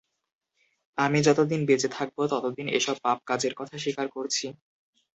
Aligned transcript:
আমি 0.97 1.19
যতদিন 1.27 1.61
বেঁচে 1.65 1.89
থাকবো 1.97 2.21
ততদিন 2.31 2.67
এসব 2.77 2.95
পাপ 3.05 3.17
কাজের 3.29 3.53
কথা 3.59 3.75
স্বীকার 3.77 4.07
করছি। 4.15 4.45